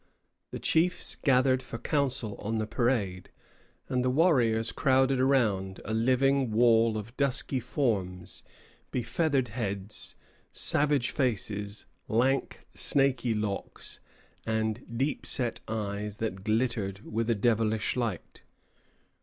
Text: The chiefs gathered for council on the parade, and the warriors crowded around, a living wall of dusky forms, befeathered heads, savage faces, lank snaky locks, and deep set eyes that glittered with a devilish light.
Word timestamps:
The 0.49 0.57
chiefs 0.57 1.13
gathered 1.13 1.61
for 1.61 1.77
council 1.77 2.35
on 2.37 2.57
the 2.57 2.65
parade, 2.65 3.29
and 3.87 4.03
the 4.03 4.09
warriors 4.09 4.71
crowded 4.71 5.19
around, 5.19 5.79
a 5.85 5.93
living 5.93 6.49
wall 6.49 6.97
of 6.97 7.15
dusky 7.17 7.59
forms, 7.59 8.41
befeathered 8.89 9.49
heads, 9.49 10.15
savage 10.51 11.11
faces, 11.11 11.85
lank 12.07 12.61
snaky 12.73 13.35
locks, 13.35 13.99
and 14.43 14.83
deep 14.97 15.27
set 15.27 15.59
eyes 15.67 16.17
that 16.17 16.43
glittered 16.43 17.01
with 17.05 17.29
a 17.29 17.35
devilish 17.35 17.95
light. 17.95 18.41